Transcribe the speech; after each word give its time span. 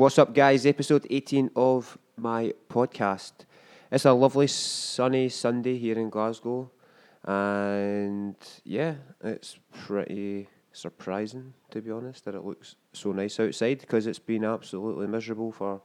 What's 0.00 0.18
up, 0.18 0.32
guys? 0.32 0.64
Episode 0.64 1.06
18 1.10 1.50
of 1.54 1.98
my 2.16 2.54
podcast. 2.70 3.32
It's 3.92 4.06
a 4.06 4.14
lovely 4.14 4.46
sunny 4.46 5.28
Sunday 5.28 5.76
here 5.76 5.98
in 5.98 6.08
Glasgow, 6.08 6.70
and 7.22 8.34
yeah, 8.64 8.94
it's 9.22 9.58
pretty 9.84 10.48
surprising 10.72 11.52
to 11.72 11.82
be 11.82 11.90
honest 11.90 12.24
that 12.24 12.34
it 12.34 12.42
looks 12.42 12.76
so 12.94 13.12
nice 13.12 13.38
outside 13.38 13.80
because 13.82 14.06
it's 14.06 14.18
been 14.18 14.42
absolutely 14.42 15.06
miserable 15.06 15.52
for 15.52 15.82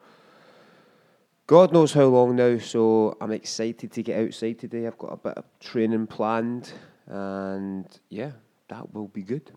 God 1.45 1.73
knows 1.73 1.91
how 1.91 2.05
long 2.05 2.37
now. 2.37 2.57
So 2.57 3.17
I'm 3.19 3.33
excited 3.33 3.91
to 3.91 4.01
get 4.01 4.25
outside 4.25 4.59
today. 4.59 4.87
I've 4.87 4.97
got 4.97 5.11
a 5.11 5.17
bit 5.17 5.37
of 5.37 5.43
training 5.59 6.07
planned, 6.07 6.71
and 7.07 7.85
yeah, 8.07 8.31
that 8.69 8.93
will 8.93 9.09
be 9.09 9.23
good. 9.23 9.51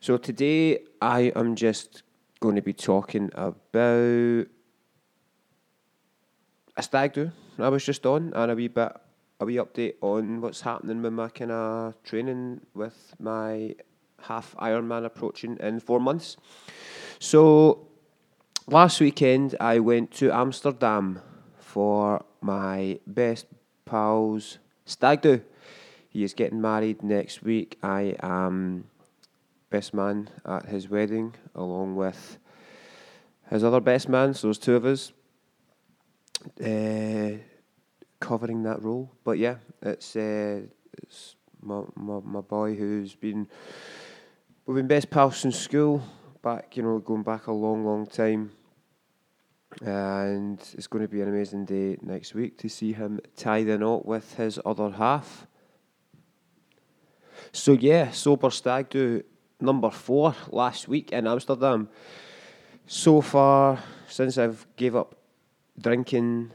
So 0.00 0.18
today 0.18 0.80
I 1.00 1.32
am 1.34 1.56
just 1.56 2.02
going 2.44 2.56
to 2.56 2.62
be 2.62 2.74
talking 2.74 3.30
about 3.34 4.46
a 6.76 6.82
stag 6.82 7.14
do 7.14 7.32
I 7.58 7.70
was 7.70 7.82
just 7.82 8.04
on 8.04 8.34
and 8.34 8.52
a 8.52 8.54
wee 8.54 8.68
bit 8.68 8.92
a 9.40 9.46
wee 9.46 9.56
update 9.56 9.94
on 10.02 10.42
what's 10.42 10.60
happening 10.60 11.00
with 11.00 11.14
my 11.14 11.28
kind 11.30 11.52
of 11.52 12.02
training 12.02 12.60
with 12.74 13.14
my 13.18 13.74
half 14.20 14.54
Ironman 14.58 15.06
approaching 15.06 15.56
in 15.58 15.80
four 15.80 16.00
months. 16.00 16.36
So 17.18 17.88
last 18.66 19.00
weekend 19.00 19.56
I 19.58 19.78
went 19.78 20.10
to 20.20 20.30
Amsterdam 20.30 21.20
for 21.58 22.24
my 22.42 23.00
best 23.06 23.46
pal's 23.86 24.58
stag 24.84 25.22
do. 25.22 25.40
He 26.10 26.22
is 26.22 26.34
getting 26.34 26.60
married 26.60 27.02
next 27.02 27.42
week. 27.42 27.78
I 27.82 28.16
am 28.20 28.84
best 29.76 29.92
man 29.92 30.30
at 30.46 30.66
his 30.66 30.88
wedding, 30.88 31.34
along 31.56 31.96
with 31.96 32.38
his 33.50 33.64
other 33.64 33.80
best 33.80 34.08
man. 34.08 34.32
So 34.32 34.46
there's 34.46 34.58
two 34.58 34.76
of 34.76 34.84
us 34.84 35.12
uh, 36.64 37.38
covering 38.20 38.62
that 38.62 38.80
role. 38.82 39.10
But 39.24 39.38
yeah, 39.38 39.56
it's 39.82 40.14
uh, 40.14 40.60
it's 41.02 41.34
my, 41.60 41.80
my 41.96 42.20
my 42.36 42.40
boy 42.40 42.76
who's 42.76 43.16
been 43.16 43.48
we've 44.64 44.76
been 44.76 44.86
best 44.86 45.10
pals 45.10 45.38
since 45.38 45.58
school. 45.58 46.02
Back, 46.40 46.76
you 46.76 46.82
know, 46.84 47.00
going 47.00 47.24
back 47.24 47.48
a 47.48 47.52
long, 47.52 47.84
long 47.84 48.06
time. 48.06 48.52
And 49.80 50.60
it's 50.74 50.86
going 50.86 51.04
to 51.04 51.08
be 51.08 51.20
an 51.20 51.28
amazing 51.28 51.64
day 51.64 51.96
next 52.00 52.32
week 52.34 52.58
to 52.58 52.68
see 52.68 52.92
him 52.92 53.18
tie 53.34 53.64
the 53.64 53.76
knot 53.76 54.06
with 54.06 54.34
his 54.36 54.60
other 54.64 54.90
half. 54.90 55.48
So 57.50 57.72
yeah, 57.72 58.12
sober 58.12 58.50
stag 58.50 58.90
do 58.90 59.24
number 59.64 59.90
four 59.90 60.34
last 60.50 60.88
week 60.88 61.12
in 61.12 61.26
Amsterdam. 61.26 61.88
So 62.86 63.20
far, 63.20 63.82
since 64.08 64.38
I've 64.38 64.66
gave 64.76 64.94
up 64.94 65.16
drinking 65.80 66.52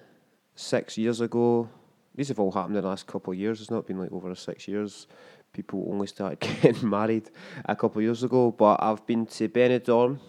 six 0.55 0.97
years 0.97 1.21
ago, 1.21 1.69
these 2.15 2.27
have 2.27 2.39
all 2.39 2.51
happened 2.51 2.75
in 2.75 2.83
the 2.83 2.87
last 2.87 3.07
couple 3.07 3.33
of 3.33 3.39
years. 3.39 3.61
It's 3.61 3.71
not 3.71 3.87
been 3.87 3.99
like 3.99 4.11
over 4.11 4.33
six 4.35 4.67
years. 4.67 5.07
People 5.53 5.87
only 5.89 6.07
started 6.07 6.39
getting 6.61 6.89
married 6.89 7.29
a 7.65 7.75
couple 7.75 7.99
of 7.99 8.03
years 8.03 8.23
ago. 8.23 8.51
But 8.51 8.81
I've 8.81 9.05
been 9.05 9.25
to 9.25 9.49
Benidorm, 9.49 10.19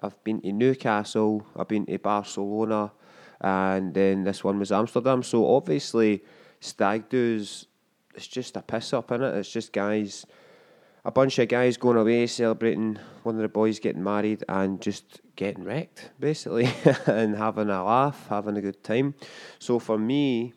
I've 0.00 0.22
been 0.24 0.40
to 0.42 0.52
Newcastle, 0.52 1.46
I've 1.56 1.68
been 1.68 1.86
to 1.86 1.98
Barcelona, 1.98 2.92
and 3.40 3.94
then 3.94 4.24
this 4.24 4.44
one 4.44 4.58
was 4.58 4.72
Amsterdam. 4.72 5.22
So 5.22 5.54
obviously, 5.54 6.22
stag 6.60 7.08
do's 7.08 7.66
it's 8.14 8.26
just 8.26 8.56
a 8.56 8.62
piss 8.62 8.92
up 8.92 9.12
in 9.12 9.22
it. 9.22 9.34
It's 9.36 9.50
just 9.50 9.72
guys 9.72 10.26
a 11.08 11.10
bunch 11.10 11.38
of 11.38 11.48
guys 11.48 11.78
going 11.78 11.96
away 11.96 12.26
celebrating 12.26 12.98
one 13.22 13.34
of 13.34 13.40
the 13.40 13.48
boys 13.48 13.78
getting 13.78 14.04
married 14.04 14.44
and 14.46 14.78
just 14.82 15.22
getting 15.36 15.64
wrecked, 15.64 16.10
basically, 16.20 16.70
and 17.06 17.34
having 17.34 17.70
a 17.70 17.82
laugh, 17.82 18.26
having 18.28 18.58
a 18.58 18.60
good 18.60 18.84
time. 18.84 19.14
So 19.58 19.78
for 19.78 19.96
me, 19.96 20.52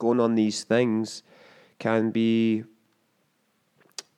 going 0.00 0.18
on 0.18 0.34
these 0.34 0.64
things 0.64 1.22
can 1.78 2.10
be 2.10 2.64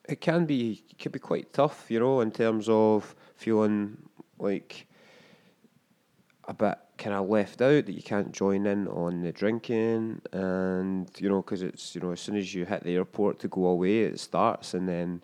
it 0.09 0.23
can 0.23 0.47
be 0.47 0.83
it 0.89 0.99
can 0.99 1.13
be 1.13 1.19
quite 1.19 1.53
tough, 1.53 1.91
you 1.91 2.01
know, 2.01 2.23
in 2.23 2.31
terms 2.31 2.71
of 2.71 3.15
feeling 3.35 3.99
like 4.39 4.87
a 6.49 6.55
bit 6.55 6.79
kind 6.97 7.15
of 7.15 7.29
left 7.29 7.61
out 7.61 7.85
that 7.85 7.93
you 7.93 8.03
can't 8.03 8.33
join 8.33 8.65
in 8.65 8.89
on 8.89 9.21
the 9.21 9.31
drinking 9.31 10.23
and 10.33 11.11
you 11.19 11.29
know 11.29 11.43
because 11.43 11.61
it's 11.61 11.95
you 11.95 12.01
know 12.01 12.13
as 12.13 12.21
soon 12.21 12.37
as 12.37 12.55
you 12.55 12.65
hit 12.65 12.83
the 12.85 12.95
airport 12.95 13.39
to 13.39 13.49
go 13.49 13.67
away 13.67 14.05
it 14.05 14.19
starts 14.19 14.73
and 14.73 14.89
then 14.89 15.21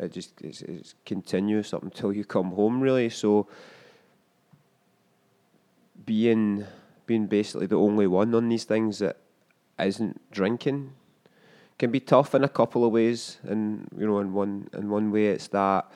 it 0.00 0.12
just 0.12 0.40
it's, 0.40 0.62
it's 0.62 0.94
continuous 1.04 1.74
up 1.74 1.82
until 1.82 2.12
you 2.12 2.24
come 2.24 2.52
home 2.52 2.80
really. 2.80 3.10
So 3.10 3.46
being 6.06 6.66
being 7.06 7.26
basically 7.26 7.66
the 7.66 7.76
only 7.76 8.06
one 8.06 8.34
on 8.34 8.48
these 8.48 8.64
things 8.64 8.98
that 9.00 9.18
isn't 9.78 10.20
drinking 10.30 10.92
can 11.78 11.90
be 11.90 12.00
tough 12.00 12.34
in 12.34 12.44
a 12.44 12.48
couple 12.48 12.84
of 12.84 12.92
ways. 12.92 13.38
And 13.42 13.88
you 13.96 14.06
know 14.06 14.20
in 14.20 14.32
one 14.32 14.68
in 14.72 14.88
one 14.88 15.12
way 15.12 15.26
it's 15.26 15.48
that 15.48 15.90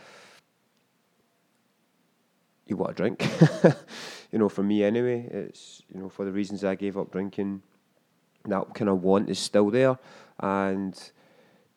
you 2.67 2.77
want 2.77 2.97
to 2.97 3.03
drink. 3.03 3.27
You 4.33 4.41
know 4.41 4.49
for 4.49 4.65
me 4.65 4.83
anyway 4.83 5.29
it's 5.31 5.83
you 5.95 6.01
know 6.01 6.09
for 6.09 6.25
the 6.25 6.33
reasons 6.33 6.65
I 6.65 6.75
gave 6.75 6.99
up 6.99 7.13
drinking 7.13 7.63
that 8.47 8.75
kind 8.75 8.91
of 8.91 9.01
want 9.01 9.31
is 9.31 9.39
still 9.39 9.71
there. 9.71 9.97
And 10.41 11.01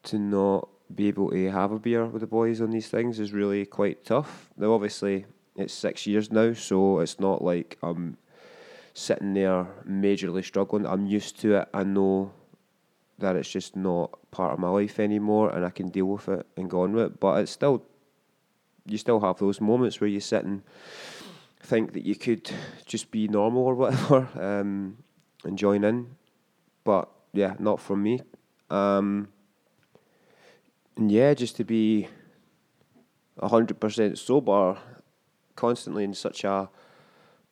to 0.06 0.18
not 0.18 0.68
be 0.94 1.08
able 1.08 1.30
to 1.32 1.52
have 1.52 1.72
a 1.72 1.80
beer 1.80 2.06
with 2.06 2.22
the 2.22 2.28
boys 2.28 2.62
on 2.62 2.72
these 2.72 2.88
things 2.90 3.20
is 3.20 3.34
really 3.34 3.66
quite 3.66 4.06
tough. 4.06 4.50
Now, 4.58 4.74
obviously, 4.74 5.26
it's 5.56 5.74
six 5.74 6.08
years 6.08 6.32
now, 6.32 6.54
so 6.54 7.00
it's 7.00 7.20
not 7.20 7.44
like 7.44 7.78
I'm 7.84 8.18
sitting 8.94 9.34
there 9.34 9.68
majorly 9.88 10.44
struggling. 10.44 10.86
I'm 10.86 11.06
used 11.06 11.40
to 11.42 11.58
it. 11.58 11.68
I 11.74 11.84
know 11.84 12.32
that 13.20 13.36
it's 13.36 13.50
just 13.50 13.76
not 13.76 14.18
part 14.32 14.54
of 14.54 14.60
my 14.60 14.70
life 14.70 15.00
anymore, 15.00 15.50
and 15.50 15.66
I 15.66 15.70
can 15.70 15.90
deal 15.90 16.06
with 16.06 16.30
it 16.30 16.46
and 16.56 16.70
go 16.70 16.82
on 16.82 16.94
with 16.94 17.06
it. 17.06 17.20
But 17.20 17.42
it's 17.42 17.52
still, 17.52 17.84
you 18.86 18.98
still 18.98 19.20
have 19.20 19.40
those 19.40 19.60
moments 19.60 20.00
where 20.00 20.10
you 20.10 20.20
sit 20.20 20.46
and 20.46 20.62
think 21.62 21.94
that 21.94 22.06
you 22.06 22.16
could 22.16 22.50
just 22.86 23.12
be 23.12 23.28
normal 23.28 23.64
or 23.64 23.76
whatever 23.76 24.30
um, 24.40 24.98
and 25.44 25.58
join 25.58 25.84
in. 25.84 26.16
But 26.84 27.10
yeah, 27.34 27.56
not 27.60 27.80
for 27.80 27.98
me. 27.98 28.22
Um, 28.70 29.30
and 30.98 31.12
yeah, 31.12 31.34
just 31.34 31.56
to 31.58 31.64
be 31.64 32.08
hundred 33.42 33.80
percent 33.80 34.18
sober, 34.18 34.78
constantly 35.56 36.04
in 36.04 36.14
such 36.14 36.44
a 36.44 36.70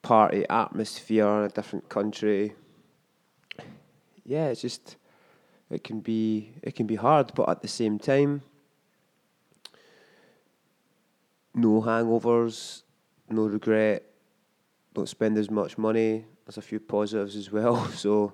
party 0.02 0.46
atmosphere 0.50 1.28
in 1.40 1.44
a 1.46 1.50
different 1.50 1.88
country. 1.88 2.54
Yeah, 4.24 4.48
it's 4.48 4.62
just 4.62 4.98
it 5.70 5.84
can 5.84 6.00
be 6.00 6.54
it 6.64 6.76
can 6.76 6.88
be 6.88 6.96
hard, 6.96 7.32
but 7.36 7.48
at 7.48 7.62
the 7.62 7.68
same 7.68 8.00
time, 8.00 8.42
no 11.54 11.82
hangovers, 11.82 12.82
no 13.30 13.44
regret. 13.44 14.04
Don't 14.94 15.10
spend 15.10 15.38
as 15.38 15.52
much 15.52 15.78
money. 15.78 16.26
There's 16.46 16.58
a 16.58 16.62
few 16.62 16.80
positives 16.80 17.36
as 17.36 17.52
well. 17.52 17.88
So 17.96 18.34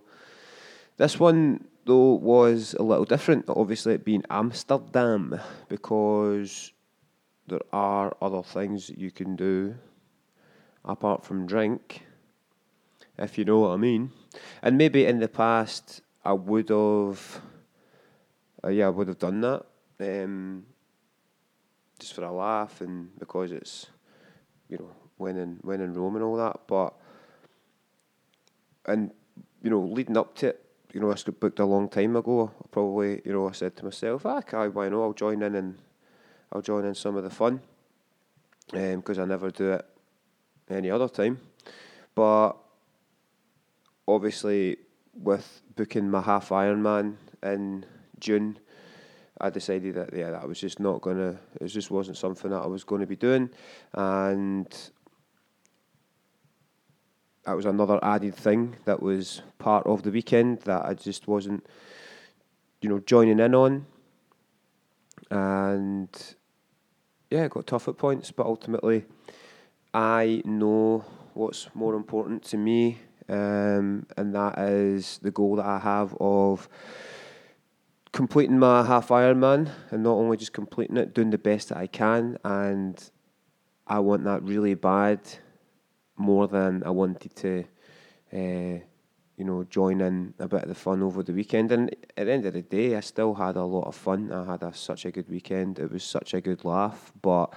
this 1.02 1.20
one 1.20 1.66
though 1.86 2.14
was 2.14 2.76
a 2.76 2.84
little 2.84 3.06
different. 3.06 3.46
Obviously, 3.50 3.96
it 3.96 4.06
being 4.06 4.24
Amsterdam 4.30 5.40
because 5.68 6.74
there 7.48 7.66
are 7.74 8.16
other 8.22 8.44
things 8.44 8.86
that 8.86 9.00
you 9.00 9.10
can 9.10 9.36
do 9.36 9.74
apart 10.86 11.26
from 11.26 11.48
drink, 11.48 12.06
if 13.18 13.36
you 13.40 13.46
know 13.46 13.62
what 13.62 13.72
I 13.72 13.78
mean. 13.78 14.12
And 14.62 14.78
maybe 14.78 15.08
in 15.08 15.20
the 15.20 15.28
past, 15.28 16.02
I 16.24 16.34
would 16.34 16.70
have, 16.70 17.42
uh, 18.64 18.70
yeah, 18.70 18.86
I 18.86 18.90
would 18.90 19.08
have 19.08 19.18
done 19.18 19.42
that, 19.42 19.66
um, 20.00 20.68
just 21.98 22.14
for 22.14 22.24
a 22.26 22.32
laugh 22.32 22.80
and 22.80 23.10
because 23.18 23.52
it's, 23.52 23.88
you 24.70 24.78
know, 24.78 24.92
when 25.18 25.36
in 25.38 25.58
when 25.64 25.82
in 25.82 25.96
Rome 25.96 26.16
and 26.18 26.24
all 26.24 26.38
that. 26.38 26.60
But 26.68 26.94
and 28.86 29.10
you 29.64 29.72
know, 29.72 29.82
leading 29.82 30.18
up 30.18 30.36
to 30.36 30.50
it, 30.50 30.71
you 30.94 31.00
know, 31.00 31.12
this 31.12 31.24
got 31.24 31.40
booked 31.40 31.60
a 31.60 31.66
long 31.66 31.90
time 31.90 32.16
ago. 32.16 32.52
Probably, 32.72 33.22
you 33.26 33.34
know, 33.34 33.48
I 33.48 33.52
said 33.52 33.76
to 33.78 33.86
myself, 33.86 34.26
ah, 34.26 34.38
okay, 34.38 34.68
why 34.68 34.90
not? 34.90 35.02
I'll 35.02 35.14
join 35.14 35.42
in 35.42 35.56
and 35.56 35.78
I'll 36.52 36.62
join 36.62 36.86
in 36.86 36.96
some 36.96 37.16
of 37.16 37.24
the 37.24 37.30
fun 37.30 37.62
because 38.72 39.18
um, 39.18 39.24
I 39.24 39.28
never 39.28 39.52
do 39.52 39.74
it 39.74 39.86
any 40.70 40.90
other 40.90 41.08
time. 41.08 41.40
But 42.16 42.54
obviously, 44.08 44.78
with 45.14 45.62
booking 45.76 46.10
my 46.10 46.22
half 46.22 46.50
Ironman 46.50 47.16
in 47.44 47.86
June, 48.20 48.60
I 49.40 49.50
decided 49.50 49.96
that 49.96 50.14
yeah, 50.14 50.32
that 50.32 50.48
was 50.48 50.60
just 50.60 50.80
not 50.80 51.02
gonna. 51.02 51.40
It 51.60 51.68
just 51.68 51.90
wasn't 51.90 52.18
something 52.18 52.52
that 52.52 52.62
I 52.62 52.68
was 52.68 52.84
going 52.84 53.02
to 53.02 53.08
be 53.08 53.16
doing, 53.16 53.50
and 53.94 54.68
that 57.46 57.56
was 57.56 57.66
another 57.66 58.00
added 58.04 58.36
thing 58.36 58.76
that 58.86 59.02
was 59.02 59.42
part 59.58 59.86
of 59.88 60.04
the 60.04 60.12
weekend 60.12 60.62
that 60.62 60.86
I 60.86 60.94
just 60.94 61.28
wasn't, 61.28 61.66
you 62.82 62.90
know, 62.90 63.00
joining 63.00 63.40
in 63.40 63.56
on. 63.56 63.86
And 65.30 66.10
yeah, 67.30 67.48
got 67.48 67.68
tough 67.68 67.88
at 67.88 67.98
points, 67.98 68.32
but 68.32 68.46
ultimately, 68.46 69.06
I 69.94 70.42
know 70.46 71.06
what's 71.34 71.70
more 71.74 71.96
important 71.96 72.44
to 72.44 72.58
me, 72.58 72.98
um, 73.30 74.06
and 74.18 74.36
that 74.36 74.60
is 74.60 75.20
the 75.22 75.32
goal 75.32 75.56
that 75.56 75.66
I 75.66 75.80
have 75.80 76.16
of 76.20 76.68
completing 78.12 78.60
my 78.60 78.86
half 78.86 79.08
Ironman, 79.08 79.72
and 79.90 80.04
not 80.04 80.14
only 80.14 80.38
just 80.38 80.54
completing 80.54 80.98
it, 80.98 81.14
doing 81.14 81.30
the 81.30 81.38
best 81.38 81.70
that 81.70 81.78
I 81.78 81.88
can, 81.88 82.38
and 82.44 83.02
I 83.88 84.00
want 84.00 84.26
that 84.26 84.44
really 84.44 84.74
bad, 84.74 85.22
more 86.22 86.48
than 86.48 86.84
I 86.84 86.90
wanted 86.90 87.36
to. 87.38 87.66
Uh, 88.34 88.80
you 89.38 89.46
know, 89.46 89.64
join 89.64 90.02
in 90.02 90.36
a 90.38 90.48
bit 90.48 90.62
of 90.62 90.70
the 90.70 90.76
fun 90.76 91.02
over 91.02 91.24
the 91.24 91.34
weekend. 91.34 91.72
And 91.72 91.90
at 92.16 92.28
the 92.28 92.32
end 92.32 92.46
of 92.46 92.54
the 92.54 92.62
day, 92.62 92.96
I 92.96 93.00
still 93.00 93.34
had 93.34 93.56
a 93.56 93.64
lot 93.64 93.88
of 93.88 93.96
fun. 93.96 94.32
I 94.32 94.46
had 94.46 94.62
a, 94.62 94.72
such 94.72 95.04
a 95.06 95.12
good 95.12 95.28
weekend. 95.30 95.80
It 95.80 95.92
was 95.92 96.04
such 96.04 96.36
a 96.36 96.42
good 96.42 96.64
laugh. 96.64 97.12
But 97.20 97.52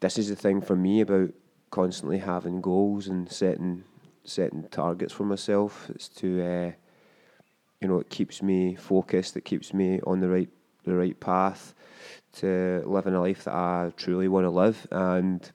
this 0.00 0.18
is 0.18 0.28
the 0.28 0.36
thing 0.36 0.60
for 0.60 0.76
me 0.76 1.00
about 1.00 1.30
constantly 1.70 2.18
having 2.18 2.60
goals 2.60 3.06
and 3.06 3.30
setting 3.30 3.84
setting 4.24 4.68
targets 4.70 5.14
for 5.14 5.24
myself. 5.24 5.88
It's 5.94 6.08
to, 6.08 6.42
uh, 6.42 6.72
you 7.80 7.88
know, 7.88 7.98
it 7.98 8.10
keeps 8.10 8.42
me 8.42 8.74
focused. 8.74 9.38
It 9.38 9.46
keeps 9.46 9.72
me 9.72 10.00
on 10.06 10.20
the 10.20 10.28
right 10.28 10.50
the 10.84 10.94
right 10.94 11.18
path 11.18 11.74
to 12.32 12.82
living 12.86 13.14
a 13.14 13.20
life 13.20 13.44
that 13.44 13.54
I 13.54 13.92
truly 13.96 14.28
want 14.28 14.44
to 14.44 14.50
live. 14.50 14.86
And 14.90 15.50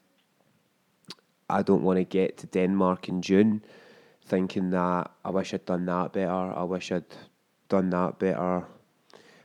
I 1.48 1.62
don't 1.62 1.82
want 1.82 1.98
to 1.98 2.04
get 2.04 2.38
to 2.38 2.46
Denmark 2.46 3.08
in 3.08 3.22
June 3.22 3.62
thinking 4.24 4.70
that 4.70 5.10
I 5.24 5.30
wish 5.30 5.54
I'd 5.54 5.64
done 5.64 5.86
that 5.86 6.12
better, 6.12 6.30
I 6.30 6.64
wish 6.64 6.90
I'd 6.90 7.04
done 7.68 7.90
that 7.90 8.18
better. 8.18 8.66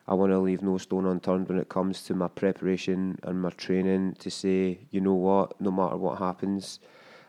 I 0.07 0.13
want 0.15 0.31
to 0.31 0.39
leave 0.39 0.61
no 0.63 0.77
stone 0.77 1.05
unturned 1.05 1.47
when 1.47 1.59
it 1.59 1.69
comes 1.69 2.03
to 2.03 2.15
my 2.15 2.27
preparation 2.27 3.19
and 3.23 3.41
my 3.41 3.51
training 3.51 4.15
to 4.19 4.31
say, 4.31 4.79
you 4.89 4.99
know 4.99 5.13
what, 5.13 5.61
no 5.61 5.71
matter 5.71 5.95
what 5.95 6.17
happens, 6.17 6.79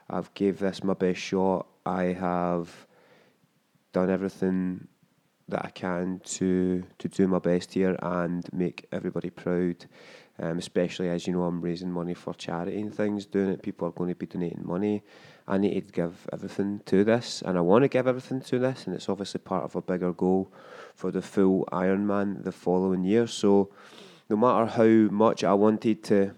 I've 0.09 0.33
gave 0.35 0.59
this 0.59 0.83
my 0.83 0.95
best 0.95 1.21
shot. 1.21 1.67
I 1.85 2.05
have 2.05 2.87
done 3.93 4.11
everything 4.11 4.89
that 5.49 5.65
I 5.65 5.71
can 5.71 6.21
to 6.25 6.83
to 6.99 7.09
do 7.09 7.29
my 7.29 7.39
best 7.39 7.75
here 7.75 7.97
and 8.03 8.49
make 8.53 8.87
everybody 8.91 9.31
proud. 9.31 9.85
Um, 10.39 10.59
especially 10.59 11.09
as 11.11 11.27
you 11.27 11.35
know, 11.35 11.43
I'm 11.43 11.61
raising 11.61 11.91
money 11.91 12.15
for 12.15 12.33
charity 12.33 12.81
and 12.81 12.95
things. 12.95 13.27
Doing 13.27 13.51
it, 13.51 13.63
people 13.63 13.87
are 13.87 13.93
going 13.93 14.09
to 14.09 14.15
be 14.15 14.27
donating 14.27 14.67
money. 14.67 15.03
I 15.47 15.59
need 15.59 15.89
to 15.89 15.93
give 15.93 16.27
everything 16.33 16.81
to 16.87 17.05
this, 17.05 17.43
and 17.45 17.59
I 17.59 17.61
want 17.61 17.83
to 17.83 17.89
give 17.89 18.07
everything 18.07 18.41
to 18.43 18.59
this, 18.59 18.87
and 18.87 18.95
it's 18.95 19.09
obviously 19.09 19.41
part 19.41 19.65
of 19.65 19.77
a 19.77 19.83
bigger 19.83 20.13
goal 20.13 20.53
for 20.95 21.11
the 21.11 21.21
full 21.21 21.69
Ironman 21.73 22.45
the 22.45 22.53
following 22.53 23.05
year. 23.05 23.27
So, 23.27 23.71
no 24.31 24.37
matter 24.37 24.67
how 24.67 25.15
much 25.15 25.45
I 25.45 25.53
wanted 25.53 26.03
to 26.05 26.35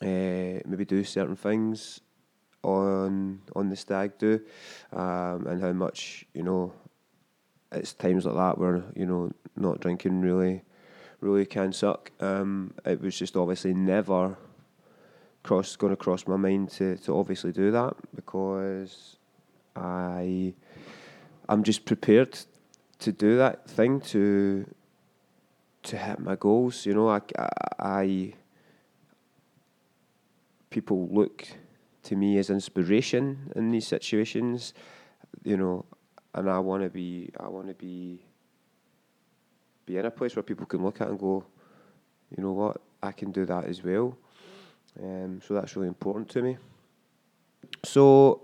uh, 0.00 0.60
maybe 0.64 0.84
do 0.84 1.02
certain 1.02 1.36
things 1.36 2.00
on 2.62 3.40
on 3.56 3.70
the 3.70 3.76
stag 3.76 4.18
do, 4.18 4.40
um, 4.92 5.46
and 5.46 5.62
how 5.62 5.72
much 5.72 6.26
you 6.34 6.42
know, 6.42 6.72
it's 7.72 7.94
times 7.94 8.26
like 8.26 8.36
that 8.36 8.58
where 8.58 8.84
you 8.94 9.06
know 9.06 9.32
not 9.56 9.80
drinking 9.80 10.20
really, 10.20 10.62
really 11.20 11.46
can 11.46 11.72
suck. 11.72 12.10
Um, 12.20 12.74
it 12.84 13.00
was 13.00 13.18
just 13.18 13.36
obviously 13.36 13.74
never 13.74 14.36
cross 15.42 15.76
going 15.76 15.90
to 15.90 15.96
cross 15.96 16.26
my 16.26 16.36
mind 16.36 16.70
to, 16.70 16.96
to 16.98 17.16
obviously 17.16 17.52
do 17.52 17.70
that 17.70 17.94
because 18.14 19.16
I 19.74 20.54
I'm 21.48 21.62
just 21.62 21.84
prepared 21.84 22.38
to 22.98 23.12
do 23.12 23.36
that 23.38 23.68
thing 23.68 24.00
to 24.12 24.66
to 25.84 25.96
hit 25.96 26.18
my 26.18 26.36
goals. 26.36 26.84
You 26.84 26.94
know, 26.94 27.08
I, 27.08 27.20
I, 27.38 27.48
I 27.78 28.34
people 30.70 31.08
look 31.10 31.48
to 32.02 32.16
me 32.16 32.38
as 32.38 32.50
inspiration 32.50 33.52
in 33.56 33.70
these 33.70 33.86
situations. 33.86 34.74
You 35.44 35.56
know, 35.56 35.84
and 36.34 36.50
I 36.50 36.58
want 36.58 36.82
to 36.82 36.90
be 36.90 37.30
I 37.40 37.48
want 37.48 37.68
to 37.68 37.74
be 37.74 38.20
be 39.88 39.96
in 39.96 40.04
a 40.04 40.10
place 40.10 40.36
where 40.36 40.42
people 40.42 40.66
can 40.66 40.84
look 40.84 41.00
at 41.00 41.08
and 41.08 41.18
go, 41.18 41.42
you 42.36 42.42
know 42.42 42.52
what, 42.52 42.82
I 43.02 43.10
can 43.10 43.32
do 43.32 43.46
that 43.46 43.64
as 43.64 43.82
well. 43.82 44.16
Um, 45.02 45.40
so 45.46 45.54
that's 45.54 45.74
really 45.76 45.88
important 45.88 46.28
to 46.30 46.42
me. 46.42 46.58
So, 47.84 48.42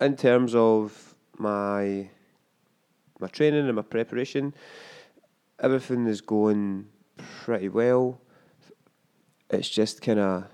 in 0.00 0.16
terms 0.16 0.54
of 0.54 1.14
my 1.36 2.08
my 3.20 3.28
training 3.28 3.66
and 3.66 3.76
my 3.76 3.82
preparation, 3.82 4.54
everything 5.60 6.06
is 6.06 6.20
going 6.20 6.86
pretty 7.16 7.68
well. 7.68 8.20
It's 9.50 9.68
just 9.68 10.00
kind 10.00 10.20
of 10.20 10.44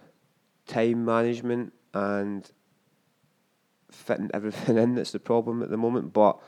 time 0.67 1.05
management 1.05 1.73
and 1.93 2.51
fitting 3.91 4.31
everything 4.35 4.77
in 4.85 4.95
that's 4.97 5.13
the 5.13 5.21
problem 5.21 5.63
at 5.63 5.71
the 5.71 5.77
moment. 5.77 6.13
But 6.13 6.39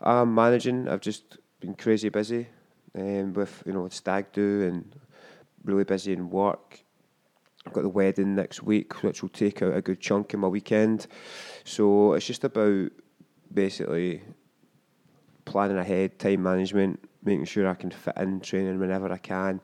I'm 0.00 0.34
managing. 0.34 0.88
I've 0.88 1.00
just 1.00 1.38
been 1.60 1.74
crazy 1.74 2.08
busy 2.08 2.48
um, 2.96 3.32
with 3.32 3.62
you 3.66 3.72
know 3.72 3.88
stag 3.88 4.32
do 4.32 4.62
and 4.62 4.94
really 5.64 5.84
busy 5.84 6.12
in 6.12 6.30
work 6.30 6.84
I've 7.66 7.72
got 7.72 7.82
the 7.82 7.88
wedding 7.88 8.34
next 8.34 8.62
week, 8.62 9.02
which 9.02 9.22
will 9.22 9.28
take 9.28 9.62
out 9.62 9.76
a 9.76 9.80
good 9.80 10.00
chunk 10.00 10.34
of 10.34 10.40
my 10.40 10.48
weekend. 10.48 11.06
So 11.64 12.14
it's 12.14 12.26
just 12.26 12.44
about 12.44 12.90
basically 13.52 14.22
planning 15.44 15.78
ahead, 15.78 16.18
time 16.18 16.42
management, 16.42 17.08
making 17.22 17.44
sure 17.44 17.68
I 17.68 17.74
can 17.74 17.90
fit 17.90 18.16
in 18.16 18.40
training 18.40 18.80
whenever 18.80 19.12
I 19.12 19.18
can. 19.18 19.60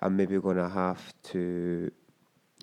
I'm 0.00 0.16
maybe 0.16 0.38
going 0.40 0.56
to 0.56 0.68
have 0.68 1.12
to 1.24 1.90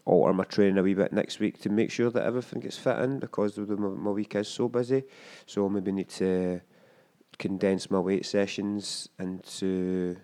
alter 0.06 0.34
my 0.34 0.44
training 0.46 0.80
a 0.80 0.84
wee 0.84 0.96
bit 0.96 1.14
next 1.14 1.40
week 1.40 1.62
to 1.62 1.70
make 1.70 1.92
sure 1.92 2.10
that 2.10 2.24
everything 2.24 2.62
gets 2.62 2.78
fit 2.78 2.98
in 3.00 3.20
because 3.20 3.58
my, 3.58 3.76
my 3.76 4.12
week 4.12 4.34
is 4.36 4.48
so 4.48 4.68
busy. 4.68 5.04
So 5.46 5.70
maybe 5.70 5.92
need 5.92 6.10
to 6.10 6.62
condense 7.42 7.90
my 7.90 8.00
weight 8.00 8.24
sessions 8.24 9.10
into 9.18 10.16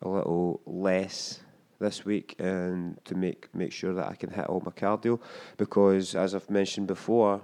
a 0.00 0.08
little 0.08 0.62
less 0.64 1.40
this 1.78 2.06
week 2.06 2.34
and 2.38 2.98
to 3.04 3.14
make 3.14 3.54
make 3.54 3.70
sure 3.70 3.92
that 3.92 4.08
I 4.08 4.14
can 4.14 4.30
hit 4.30 4.46
all 4.46 4.62
my 4.64 4.72
cardio 4.72 5.20
because 5.58 6.14
as 6.14 6.34
I've 6.34 6.48
mentioned 6.48 6.86
before, 6.86 7.42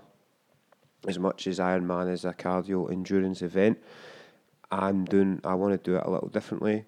as 1.06 1.18
much 1.18 1.46
as 1.46 1.58
Ironman 1.58 2.10
is 2.10 2.24
a 2.24 2.32
cardio 2.32 2.90
endurance 2.90 3.42
event, 3.42 3.78
I'm 4.70 5.04
doing 5.04 5.40
I 5.44 5.54
want 5.54 5.72
to 5.74 5.90
do 5.90 5.96
it 5.98 6.04
a 6.06 6.10
little 6.10 6.30
differently. 6.30 6.86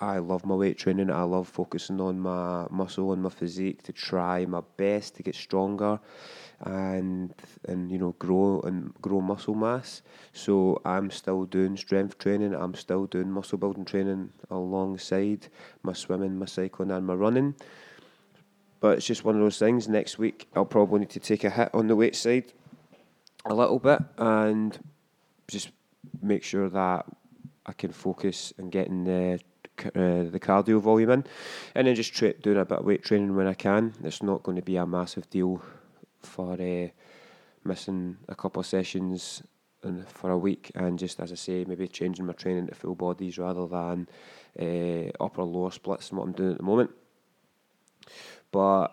I 0.00 0.18
love 0.18 0.46
my 0.46 0.54
weight 0.54 0.78
training. 0.78 1.10
I 1.10 1.22
love 1.24 1.46
focusing 1.46 2.00
on 2.00 2.18
my 2.20 2.66
muscle 2.70 3.12
and 3.12 3.22
my 3.22 3.28
physique 3.28 3.82
to 3.82 3.92
try 3.92 4.46
my 4.46 4.62
best 4.78 5.16
to 5.16 5.22
get 5.22 5.34
stronger 5.34 6.00
and 6.62 7.34
and 7.68 7.90
you 7.90 7.98
know 7.98 8.14
grow 8.18 8.60
and 8.62 8.94
grow 9.02 9.20
muscle 9.20 9.54
mass. 9.54 10.00
So 10.32 10.80
I'm 10.86 11.10
still 11.10 11.44
doing 11.44 11.76
strength 11.76 12.16
training. 12.16 12.54
I'm 12.54 12.74
still 12.74 13.06
doing 13.06 13.30
muscle 13.30 13.58
building 13.58 13.84
training 13.84 14.32
alongside 14.50 15.48
my 15.82 15.92
swimming, 15.92 16.38
my 16.38 16.46
cycling, 16.46 16.90
and 16.90 17.06
my 17.06 17.14
running. 17.14 17.54
But 18.80 18.96
it's 18.96 19.06
just 19.06 19.24
one 19.24 19.34
of 19.34 19.42
those 19.42 19.58
things. 19.58 19.86
Next 19.86 20.18
week 20.18 20.48
I'll 20.56 20.64
probably 20.64 21.00
need 21.00 21.10
to 21.10 21.20
take 21.20 21.44
a 21.44 21.50
hit 21.50 21.70
on 21.74 21.88
the 21.88 21.96
weight 21.96 22.16
side 22.16 22.54
a 23.44 23.54
little 23.54 23.78
bit 23.78 24.00
and 24.16 24.78
just 25.46 25.70
make 26.22 26.42
sure 26.42 26.70
that 26.70 27.04
I 27.66 27.72
can 27.72 27.92
focus 27.92 28.54
on 28.58 28.70
getting 28.70 29.04
the 29.04 29.40
uh, 29.86 30.24
the 30.30 30.40
cardio 30.40 30.80
volume 30.80 31.10
in, 31.10 31.24
and 31.74 31.86
then 31.86 31.94
just 31.94 32.14
tra- 32.14 32.34
doing 32.34 32.58
a 32.58 32.64
bit 32.64 32.78
of 32.78 32.84
weight 32.84 33.02
training 33.02 33.34
when 33.36 33.46
I 33.46 33.54
can. 33.54 33.94
It's 34.02 34.22
not 34.22 34.42
going 34.42 34.56
to 34.56 34.62
be 34.62 34.76
a 34.76 34.86
massive 34.86 35.28
deal 35.30 35.62
for 36.20 36.54
uh, 36.60 36.88
missing 37.64 38.18
a 38.28 38.34
couple 38.34 38.60
of 38.60 38.66
sessions 38.66 39.42
in, 39.84 40.04
for 40.04 40.30
a 40.30 40.38
week 40.38 40.70
and 40.74 40.98
just 40.98 41.20
as 41.20 41.32
I 41.32 41.34
say 41.34 41.64
maybe 41.66 41.88
changing 41.88 42.26
my 42.26 42.32
training 42.34 42.66
to 42.66 42.74
full 42.74 42.94
bodies 42.94 43.38
rather 43.38 43.66
than 43.66 44.08
uh, 44.58 45.10
upper 45.22 45.42
lower 45.42 45.70
splits 45.70 46.10
and 46.10 46.18
what 46.18 46.24
I'm 46.24 46.32
doing 46.32 46.52
at 46.52 46.58
the 46.58 46.64
moment. 46.64 46.90
But 48.52 48.88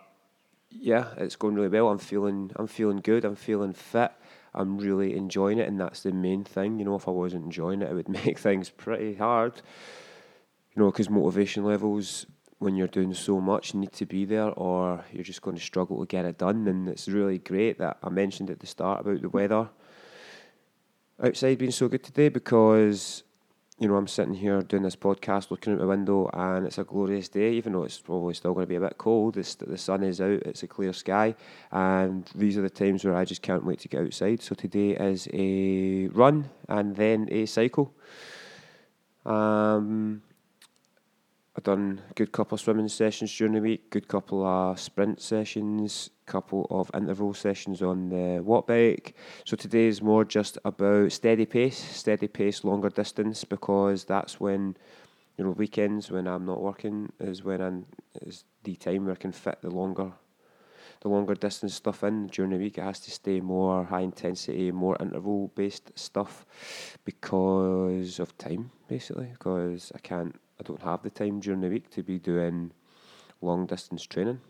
yeah, 0.70 1.14
it's 1.18 1.36
going 1.36 1.56
really 1.56 1.70
well. 1.70 1.90
I'm 1.90 1.98
feeling 1.98 2.52
I'm 2.56 2.68
feeling 2.68 2.98
good. 2.98 3.26
I'm 3.26 3.36
feeling 3.36 3.74
fit. 3.74 4.12
I'm 4.54 4.78
really 4.78 5.16
enjoying 5.16 5.60
it, 5.60 5.68
and 5.68 5.80
that's 5.80 6.04
the 6.04 6.12
main 6.12 6.44
thing. 6.44 6.80
You 6.80 6.86
know, 6.86 6.96
if 6.96 7.08
I 7.08 7.12
wasn't 7.12 7.46
enjoying 7.46 7.82
it, 7.82 7.92
it 7.92 7.94
would 7.94 8.10
make 8.26 8.40
things 8.40 8.70
pretty 8.70 9.16
hard. 9.16 9.62
You 10.78 10.84
know, 10.84 10.92
because 10.92 11.10
motivation 11.10 11.64
levels 11.64 12.28
when 12.60 12.76
you're 12.76 12.86
doing 12.86 13.12
so 13.16 13.42
much 13.42 13.74
need 13.74 13.92
to 13.94 14.06
be 14.06 14.26
there 14.26 14.52
or 14.52 15.04
you're 15.12 15.24
just 15.24 15.42
going 15.42 15.58
to 15.58 15.64
struggle 15.64 16.00
to 16.00 16.06
get 16.06 16.24
it 16.24 16.38
done. 16.38 16.68
And 16.68 16.88
it's 16.88 17.08
really 17.08 17.40
great 17.40 17.80
that 17.80 17.98
I 18.04 18.10
mentioned 18.10 18.52
at 18.52 18.60
the 18.60 18.68
start 18.68 19.02
about 19.02 19.24
the 19.24 19.30
weather 19.30 19.70
outside 21.20 21.58
being 21.58 21.72
so 21.72 21.88
good 21.88 22.04
today 22.04 22.30
because, 22.30 23.24
you 23.80 23.88
know, 23.88 23.96
I'm 23.96 24.06
sitting 24.06 24.36
here 24.36 24.62
doing 24.62 24.84
this 24.84 24.96
podcast 24.96 25.50
looking 25.50 25.74
out 25.74 25.80
the 25.80 25.88
window 25.88 26.30
and 26.32 26.68
it's 26.68 26.78
a 26.78 26.84
glorious 26.84 27.28
day, 27.28 27.54
even 27.54 27.74
though 27.74 27.84
it's 27.84 28.00
probably 28.00 28.36
still 28.36 28.54
going 28.54 28.68
to 28.68 28.70
be 28.70 28.76
a 28.76 28.80
bit 28.80 29.00
cold. 29.00 29.36
It's, 29.36 29.56
the 29.56 29.80
sun 29.80 30.04
is 30.04 30.22
out, 30.22 30.44
it's 30.44 30.62
a 30.62 30.68
clear 30.68 30.94
sky, 30.94 31.34
and 31.72 32.30
these 32.36 32.56
are 32.56 32.62
the 32.62 32.70
times 32.70 33.04
where 33.04 33.16
I 33.16 33.26
just 33.26 33.42
can't 33.42 33.66
wait 33.66 33.80
to 33.80 33.88
get 33.88 34.04
outside. 34.04 34.44
So 34.44 34.54
today 34.54 34.92
is 34.92 35.28
a 35.34 36.10
run 36.10 36.52
and 36.70 36.96
then 36.96 37.30
a 37.32 37.48
cycle. 37.48 37.96
Um, 39.26 40.22
I've 41.58 41.64
done 41.64 42.02
a 42.08 42.14
good 42.14 42.32
couple 42.32 42.54
of 42.54 42.62
swimming 42.62 42.88
sessions 42.88 43.36
during 43.36 43.56
the 43.56 43.62
week, 43.62 43.90
good 43.90 44.08
couple 44.08 44.46
of 44.46 44.80
sprint 44.80 45.20
sessions, 45.20 46.12
couple 46.28 46.68
of 46.70 46.92
interval 46.94 47.34
sessions 47.34 47.82
on 47.82 48.10
the 48.10 48.44
watt 48.44 48.68
bike. 48.68 49.16
So 49.44 49.58
today 49.58 49.88
is 49.88 50.00
more 50.00 50.24
just 50.24 50.60
about 50.64 51.12
steady 51.12 51.48
pace, 51.48 51.80
steady 51.80 52.28
pace, 52.28 52.64
longer 52.64 52.90
distance, 52.90 53.44
because 53.44 54.04
that's 54.04 54.40
when, 54.40 54.78
you 55.36 55.46
know, 55.46 55.50
weekends 55.50 56.12
when 56.12 56.28
I'm 56.28 56.46
not 56.46 56.62
working 56.62 57.12
is 57.20 57.44
when 57.44 57.60
I'm, 57.60 57.88
is 58.22 58.44
the 58.64 58.76
time 58.76 59.06
where 59.06 59.16
I 59.16 59.18
can 59.18 59.32
fit 59.32 59.58
the 59.64 59.72
longer 59.72 60.12
the 61.02 61.10
longer 61.10 61.36
distance 61.36 61.76
stuff 61.76 62.04
in 62.04 62.28
during 62.28 62.52
the 62.52 62.58
week. 62.58 62.78
It 62.78 62.84
has 62.84 63.00
to 63.02 63.12
stay 63.12 63.40
more 63.42 63.86
high 63.86 64.02
intensity, 64.02 64.72
more 64.72 64.98
interval 65.00 65.52
based 65.56 65.92
stuff 65.96 66.46
because 67.06 68.20
of 68.20 68.38
time, 68.38 68.72
basically. 68.88 69.28
Because 69.32 69.92
I 69.96 70.00
can't, 70.00 70.36
I 70.60 70.64
don't 70.64 70.82
have 70.82 71.04
the 71.04 71.10
time 71.10 71.40
during 71.40 71.62
the 71.62 71.70
week 71.70 71.90
to 71.92 72.04
be 72.04 72.20
doing 72.20 72.72
long 73.42 73.66
distance 73.66 74.04
training. 74.04 74.42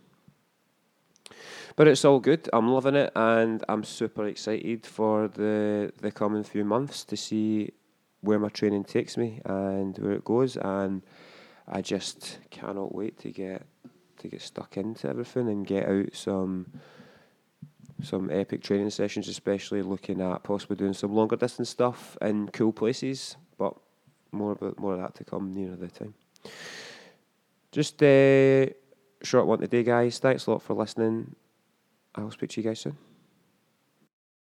But 1.75 1.88
it's 1.88 2.06
all 2.06 2.20
good. 2.20 2.50
I'm 2.54 2.70
loving 2.70 2.96
it, 2.96 3.12
and 3.16 3.63
I'm 3.68 3.84
super 3.84 4.25
excited 4.25 4.86
for 4.86 5.27
the 5.27 5.92
the 6.01 6.12
coming 6.12 6.44
few 6.44 6.63
months 6.63 7.04
to 7.06 7.18
see 7.18 7.72
where 8.22 8.39
my 8.39 8.50
training 8.50 8.84
takes 8.84 9.18
me 9.18 9.42
and 9.46 9.98
where 9.98 10.13
it 10.13 10.24
goes. 10.25 10.58
And 10.58 11.04
I 11.68 11.82
just 11.82 12.39
cannot 12.50 12.96
wait 12.96 13.20
to 13.20 13.32
get 13.32 13.66
to 14.19 14.27
get 14.27 14.41
stuck 14.41 14.77
into 14.77 15.07
everything 15.07 15.47
and 15.47 15.65
get 15.65 15.88
out 15.88 16.13
some 16.13 16.71
some 18.03 18.29
epic 18.29 18.62
training 18.62 18.91
sessions, 18.91 19.27
especially 19.27 19.81
looking 19.81 20.21
at 20.21 20.43
possibly 20.43 20.75
doing 20.75 20.93
some 20.93 21.13
longer 21.13 21.36
distance 21.36 21.69
stuff 21.69 22.15
in 22.21 22.47
cool 22.50 22.71
places. 22.71 23.38
But 23.57 23.75
more 24.31 24.51
about 24.51 24.79
more 24.79 24.93
of 24.93 25.00
that 25.00 25.15
to 25.15 25.24
come 25.24 25.51
nearer 25.51 25.75
the 25.75 25.88
time. 25.88 26.13
Just 27.71 28.01
a 28.03 28.74
short 29.24 29.47
one 29.47 29.59
today, 29.59 29.83
guys. 29.83 30.19
Thanks 30.19 30.45
a 30.45 30.51
lot 30.51 30.62
for 30.62 30.74
listening. 30.74 31.36
I'll 32.15 32.31
speak 32.31 32.51
to 32.51 32.62
you 32.62 32.67
guys 32.67 32.79
soon. 32.79 33.06